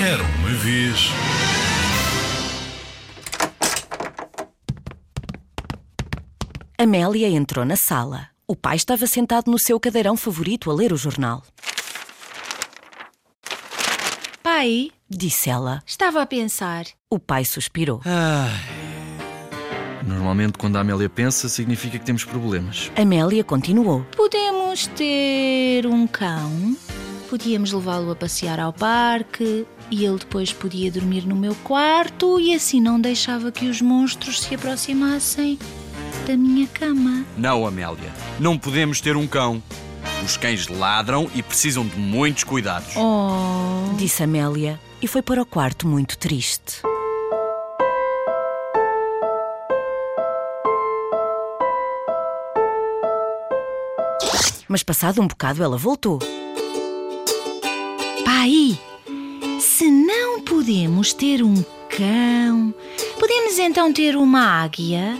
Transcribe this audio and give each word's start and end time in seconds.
Era 0.00 0.22
uma 0.22 0.50
vez. 0.50 1.10
Amélia 6.78 7.28
entrou 7.28 7.64
na 7.64 7.76
sala. 7.76 8.28
O 8.46 8.54
pai 8.54 8.76
estava 8.76 9.06
sentado 9.06 9.50
no 9.50 9.58
seu 9.58 9.80
cadeirão 9.80 10.16
favorito 10.16 10.70
a 10.70 10.74
ler 10.74 10.92
o 10.92 10.96
jornal. 10.96 11.42
Pai, 14.42 14.90
Disse 15.08 15.48
ela. 15.50 15.82
estava 15.86 16.20
a 16.22 16.26
pensar. 16.26 16.84
O 17.10 17.18
pai 17.18 17.44
suspirou. 17.44 18.00
Normalmente, 20.04 20.58
quando 20.58 20.76
a 20.76 20.80
Amélia 20.80 21.08
pensa, 21.08 21.48
significa 21.48 21.98
que 21.98 22.04
temos 22.04 22.24
problemas. 22.24 22.90
Amélia 22.96 23.42
continuou. 23.42 24.04
Podemos 24.16 24.86
ter 24.88 25.86
um 25.86 26.06
cão? 26.06 26.76
Podíamos 27.28 27.72
levá-lo 27.72 28.12
a 28.12 28.16
passear 28.16 28.60
ao 28.60 28.72
parque 28.72 29.66
e 29.90 30.04
ele 30.04 30.18
depois 30.18 30.52
podia 30.52 30.90
dormir 30.90 31.26
no 31.26 31.34
meu 31.34 31.54
quarto 31.56 32.40
e 32.40 32.54
assim 32.54 32.80
não 32.80 33.00
deixava 33.00 33.50
que 33.50 33.66
os 33.68 33.80
monstros 33.82 34.42
se 34.42 34.54
aproximassem 34.54 35.58
da 36.26 36.36
minha 36.36 36.66
cama. 36.68 37.24
Não, 37.36 37.66
Amélia. 37.66 38.12
Não 38.38 38.56
podemos 38.56 39.00
ter 39.00 39.16
um 39.16 39.26
cão. 39.26 39.62
Os 40.24 40.36
cães 40.36 40.68
ladram 40.68 41.28
e 41.34 41.42
precisam 41.42 41.86
de 41.86 41.98
muitos 41.98 42.44
cuidados. 42.44 42.94
Oh, 42.96 43.94
Disse 43.96 44.22
Amélia 44.22 44.80
e 45.02 45.08
foi 45.08 45.22
para 45.22 45.42
o 45.42 45.46
quarto 45.46 45.86
muito 45.86 46.16
triste. 46.16 46.80
Mas 54.68 54.82
passado 54.82 55.20
um 55.20 55.26
bocado 55.26 55.62
ela 55.62 55.76
voltou. 55.76 56.18
Pai, 58.46 58.78
se 59.60 59.90
não 59.90 60.40
podemos 60.40 61.12
ter 61.12 61.42
um 61.42 61.64
cão, 61.90 62.72
podemos 63.18 63.58
então 63.58 63.92
ter 63.92 64.16
uma 64.16 64.62
águia? 64.62 65.16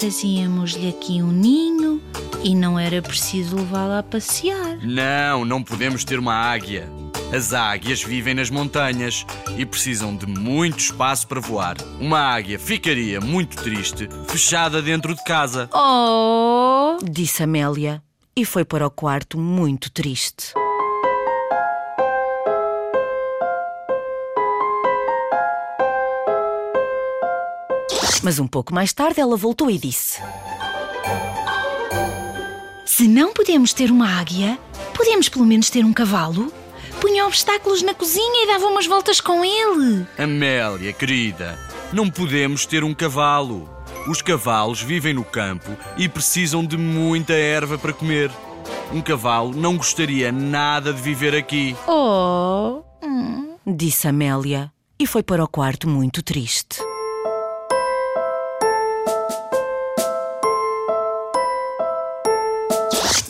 Fazíamos-lhe 0.00 0.88
aqui 0.88 1.20
um 1.20 1.32
ninho 1.32 2.00
e 2.44 2.54
não 2.54 2.78
era 2.78 3.02
preciso 3.02 3.56
levá-la 3.56 3.98
a 3.98 4.02
passear. 4.02 4.78
Não, 4.80 5.44
não 5.44 5.62
podemos 5.62 6.04
ter 6.04 6.20
uma 6.20 6.34
águia. 6.34 6.88
As 7.34 7.52
águias 7.52 8.02
vivem 8.02 8.34
nas 8.34 8.50
montanhas 8.50 9.26
e 9.56 9.66
precisam 9.66 10.14
de 10.14 10.26
muito 10.26 10.78
espaço 10.78 11.26
para 11.26 11.40
voar. 11.40 11.76
Uma 11.98 12.20
águia 12.20 12.60
ficaria 12.60 13.20
muito 13.20 13.56
triste, 13.56 14.08
fechada 14.28 14.80
dentro 14.80 15.14
de 15.16 15.24
casa. 15.24 15.68
Oh! 15.72 16.96
Disse 17.02 17.42
Amélia 17.42 18.00
e 18.36 18.44
foi 18.44 18.64
para 18.64 18.86
o 18.86 18.90
quarto 18.90 19.38
muito 19.38 19.90
triste. 19.90 20.52
Mas 28.22 28.38
um 28.38 28.46
pouco 28.46 28.72
mais 28.72 28.92
tarde 28.92 29.20
ela 29.20 29.36
voltou 29.36 29.70
e 29.70 29.76
disse: 29.76 30.20
Se 32.86 33.08
não 33.08 33.32
podemos 33.32 33.72
ter 33.72 33.90
uma 33.90 34.20
águia, 34.20 34.58
podemos 34.94 35.28
pelo 35.28 35.44
menos 35.44 35.68
ter 35.68 35.84
um 35.84 35.92
cavalo? 35.92 36.52
Punha 37.00 37.26
obstáculos 37.26 37.82
na 37.82 37.94
cozinha 37.94 38.44
e 38.44 38.46
dava 38.46 38.66
umas 38.66 38.86
voltas 38.86 39.20
com 39.20 39.44
ele. 39.44 40.06
Amélia, 40.16 40.92
querida, 40.92 41.58
não 41.92 42.08
podemos 42.08 42.64
ter 42.64 42.84
um 42.84 42.94
cavalo. 42.94 43.68
Os 44.06 44.22
cavalos 44.22 44.80
vivem 44.80 45.14
no 45.14 45.24
campo 45.24 45.76
e 45.96 46.08
precisam 46.08 46.64
de 46.64 46.76
muita 46.76 47.32
erva 47.32 47.76
para 47.76 47.92
comer. 47.92 48.30
Um 48.92 49.00
cavalo 49.00 49.52
não 49.52 49.76
gostaria 49.76 50.30
nada 50.30 50.92
de 50.92 51.00
viver 51.00 51.34
aqui. 51.34 51.76
Oh! 51.88 52.82
Disse 53.66 54.08
Amélia 54.08 54.72
e 54.98 55.06
foi 55.06 55.22
para 55.22 55.42
o 55.42 55.48
quarto 55.48 55.88
muito 55.88 56.22
triste. 56.22 56.81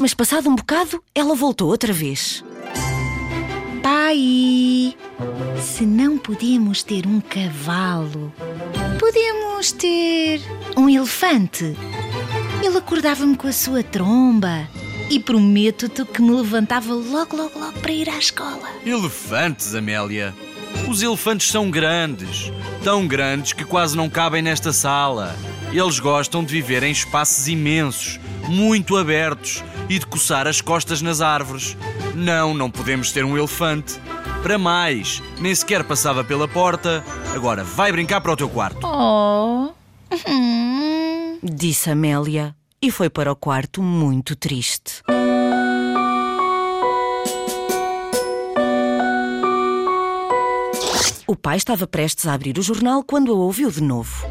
Mas 0.02 0.14
passado 0.14 0.50
um 0.50 0.56
bocado, 0.56 1.00
ela 1.14 1.32
voltou 1.32 1.68
outra 1.68 1.92
vez. 1.92 2.44
Pai, 3.80 4.96
se 5.62 5.86
não 5.86 6.18
podemos 6.18 6.82
ter 6.82 7.06
um 7.06 7.20
cavalo, 7.20 8.34
podemos 8.98 9.70
ter 9.70 10.40
um 10.76 10.90
elefante. 10.90 11.76
Ele 12.64 12.78
acordava-me 12.78 13.36
com 13.36 13.46
a 13.46 13.52
sua 13.52 13.84
tromba 13.84 14.68
e 15.08 15.20
prometo-te 15.20 16.04
que 16.04 16.20
me 16.20 16.32
levantava 16.32 16.92
logo, 16.92 17.36
logo, 17.36 17.56
logo 17.56 17.78
para 17.78 17.92
ir 17.92 18.08
à 18.08 18.18
escola. 18.18 18.68
Elefantes, 18.84 19.72
Amélia. 19.72 20.34
Os 20.88 21.00
elefantes 21.00 21.48
são 21.48 21.70
grandes, 21.70 22.50
tão 22.82 23.06
grandes 23.06 23.52
que 23.52 23.64
quase 23.64 23.96
não 23.96 24.10
cabem 24.10 24.42
nesta 24.42 24.72
sala. 24.72 25.36
Eles 25.72 26.00
gostam 26.00 26.42
de 26.42 26.52
viver 26.52 26.82
em 26.82 26.90
espaços 26.90 27.46
imensos, 27.46 28.18
muito 28.48 28.96
abertos 28.96 29.62
e 29.88 29.98
de 29.98 30.06
coçar 30.06 30.46
as 30.46 30.60
costas 30.60 31.02
nas 31.02 31.20
árvores. 31.20 31.76
Não, 32.14 32.54
não 32.54 32.70
podemos 32.70 33.12
ter 33.12 33.24
um 33.24 33.36
elefante. 33.36 34.00
Para 34.42 34.58
mais, 34.58 35.22
nem 35.38 35.54
sequer 35.54 35.84
passava 35.84 36.24
pela 36.24 36.48
porta. 36.48 37.04
Agora 37.34 37.62
vai 37.64 37.92
brincar 37.92 38.20
para 38.20 38.32
o 38.32 38.36
teu 38.36 38.48
quarto. 38.48 38.86
Oh! 38.86 39.72
Disse 41.42 41.90
Amélia 41.90 42.54
e 42.80 42.90
foi 42.90 43.08
para 43.08 43.30
o 43.30 43.36
quarto 43.36 43.82
muito 43.82 44.34
triste. 44.34 45.02
O 51.26 51.36
pai 51.36 51.56
estava 51.56 51.86
prestes 51.86 52.26
a 52.26 52.34
abrir 52.34 52.58
o 52.58 52.62
jornal 52.62 53.02
quando 53.02 53.32
a 53.32 53.34
ouviu 53.34 53.70
de 53.70 53.82
novo. 53.82 54.26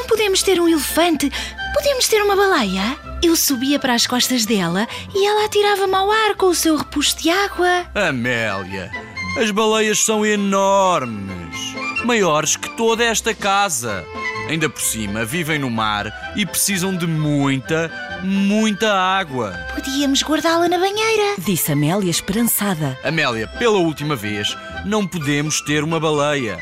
Não 0.00 0.06
podemos 0.06 0.42
ter 0.42 0.58
um 0.58 0.66
elefante, 0.66 1.30
podemos 1.74 2.08
ter 2.08 2.22
uma 2.22 2.34
baleia? 2.34 2.96
Eu 3.22 3.36
subia 3.36 3.78
para 3.78 3.92
as 3.92 4.06
costas 4.06 4.46
dela 4.46 4.88
e 5.14 5.26
ela 5.26 5.44
atirava-me 5.44 5.94
ao 5.94 6.10
ar 6.10 6.36
com 6.36 6.46
o 6.46 6.54
seu 6.54 6.74
repuxo 6.74 7.18
de 7.18 7.28
água. 7.28 7.86
Amélia, 7.94 8.90
as 9.38 9.50
baleias 9.50 9.98
são 9.98 10.24
enormes, 10.24 11.54
maiores 12.02 12.56
que 12.56 12.74
toda 12.78 13.04
esta 13.04 13.34
casa. 13.34 14.02
Ainda 14.48 14.70
por 14.70 14.80
cima, 14.80 15.22
vivem 15.22 15.58
no 15.58 15.68
mar 15.68 16.32
e 16.34 16.46
precisam 16.46 16.96
de 16.96 17.06
muita, 17.06 17.92
muita 18.24 18.94
água. 18.94 19.52
Podíamos 19.74 20.22
guardá-la 20.22 20.66
na 20.66 20.78
banheira. 20.78 21.34
Disse 21.38 21.72
Amélia 21.72 22.10
esperançada. 22.10 22.98
Amélia, 23.04 23.46
pela 23.46 23.76
última 23.76 24.16
vez, 24.16 24.56
não 24.82 25.06
podemos 25.06 25.60
ter 25.60 25.84
uma 25.84 26.00
baleia. 26.00 26.58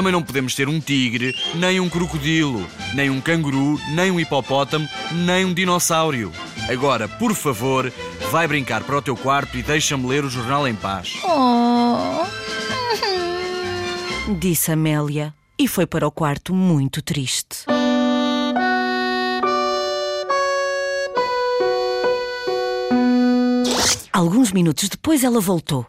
Também 0.00 0.14
não 0.14 0.22
podemos 0.22 0.54
ter 0.54 0.66
um 0.66 0.80
tigre, 0.80 1.36
nem 1.54 1.78
um 1.78 1.86
crocodilo, 1.86 2.66
nem 2.94 3.10
um 3.10 3.20
canguru, 3.20 3.78
nem 3.90 4.10
um 4.10 4.18
hipopótamo, 4.18 4.88
nem 5.12 5.44
um 5.44 5.52
dinossauro. 5.52 6.32
Agora, 6.70 7.06
por 7.06 7.34
favor, 7.34 7.92
vai 8.30 8.48
brincar 8.48 8.82
para 8.82 8.96
o 8.96 9.02
teu 9.02 9.14
quarto 9.14 9.58
e 9.58 9.62
deixa-me 9.62 10.06
ler 10.06 10.24
o 10.24 10.30
jornal 10.30 10.66
em 10.66 10.74
paz. 10.74 11.18
Oh! 11.22 12.24
Disse 14.38 14.72
Amélia 14.72 15.34
e 15.58 15.68
foi 15.68 15.84
para 15.84 16.08
o 16.08 16.10
quarto 16.10 16.54
muito 16.54 17.02
triste. 17.02 17.66
Alguns 24.10 24.50
minutos 24.50 24.88
depois 24.88 25.22
ela 25.22 25.40
voltou. 25.42 25.86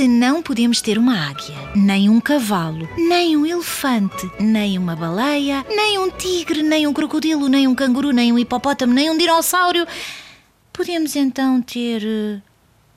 Se 0.00 0.08
não 0.08 0.42
podemos 0.42 0.80
ter 0.80 0.96
uma 0.96 1.28
águia, 1.28 1.54
nem 1.76 2.08
um 2.08 2.22
cavalo, 2.22 2.88
nem 2.96 3.36
um 3.36 3.44
elefante, 3.44 4.30
nem 4.40 4.78
uma 4.78 4.96
baleia, 4.96 5.62
nem 5.68 5.98
um 5.98 6.10
tigre, 6.10 6.62
nem 6.62 6.86
um 6.86 6.92
crocodilo, 6.94 7.48
nem 7.48 7.68
um 7.68 7.74
canguru, 7.74 8.10
nem 8.10 8.32
um 8.32 8.38
hipopótamo, 8.38 8.94
nem 8.94 9.10
um 9.10 9.18
dinossauro, 9.18 9.86
podemos 10.72 11.14
então 11.16 11.60
ter 11.60 12.02
eh, 12.02 12.40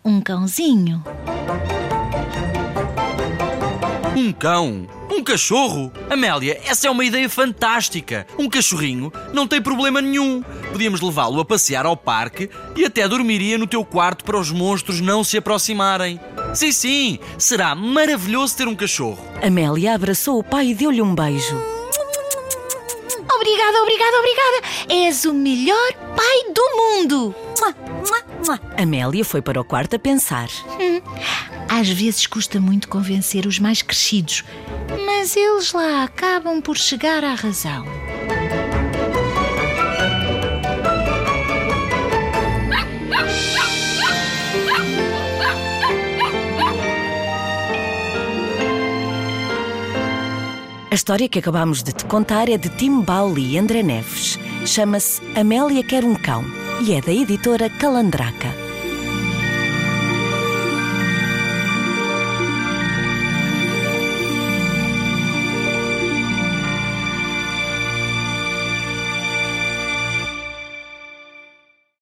um 0.05 0.21
cãozinho? 0.21 1.03
Um 4.15 4.31
cão? 4.31 4.87
Um 5.11 5.21
cachorro? 5.21 5.91
Amélia, 6.09 6.61
essa 6.63 6.87
é 6.87 6.89
uma 6.89 7.03
ideia 7.03 7.27
fantástica. 7.27 8.25
Um 8.39 8.47
cachorrinho 8.47 9.11
não 9.33 9.45
tem 9.45 9.61
problema 9.61 10.01
nenhum. 10.01 10.41
Podíamos 10.71 11.01
levá-lo 11.01 11.41
a 11.41 11.43
passear 11.43 11.85
ao 11.85 11.97
parque 11.97 12.49
e 12.77 12.85
até 12.85 13.05
dormiria 13.09 13.57
no 13.57 13.67
teu 13.67 13.83
quarto 13.83 14.23
para 14.23 14.39
os 14.39 14.51
monstros 14.51 15.01
não 15.01 15.21
se 15.21 15.37
aproximarem. 15.37 16.17
Sim, 16.53 16.71
sim, 16.71 17.19
será 17.37 17.73
maravilhoso 17.73 18.55
ter 18.55 18.67
um 18.67 18.75
cachorro. 18.75 19.17
Amélia 19.41 19.95
abraçou 19.95 20.39
o 20.39 20.43
pai 20.43 20.67
e 20.67 20.75
deu-lhe 20.75 21.01
um 21.01 21.15
beijo. 21.15 21.55
Obrigada, 23.35 23.81
obrigada, 23.81 24.17
obrigada! 24.19 24.61
És 24.89 25.25
o 25.25 25.33
melhor 25.33 25.93
pai 26.15 26.53
do 26.53 26.61
mundo! 26.77 27.35
Amélia 28.77 29.25
foi 29.25 29.41
para 29.41 29.59
o 29.59 29.63
quarto 29.63 29.95
a 29.95 29.99
pensar. 29.99 30.47
Às 31.67 31.89
vezes 31.89 32.27
custa 32.27 32.59
muito 32.59 32.87
convencer 32.87 33.45
os 33.47 33.57
mais 33.59 33.81
crescidos, 33.81 34.43
mas 35.05 35.35
eles 35.35 35.73
lá 35.73 36.03
acabam 36.03 36.61
por 36.61 36.77
chegar 36.77 37.23
à 37.23 37.33
razão. 37.33 37.83
A 50.93 50.95
história 50.95 51.27
que 51.27 51.39
acabamos 51.39 51.81
de 51.81 51.91
te 51.91 52.05
contar 52.05 52.47
é 52.47 52.55
de 52.55 52.69
Tim 52.69 53.01
Bauli 53.01 53.53
e 53.53 53.57
André 53.57 53.81
Neves. 53.81 54.37
Chama-se 54.63 55.23
Amélia 55.35 55.83
Quer 55.83 56.05
um 56.05 56.13
Cão 56.13 56.45
e 56.85 56.93
é 56.93 57.01
da 57.01 57.11
editora 57.11 57.67
Calandraca. 57.67 58.62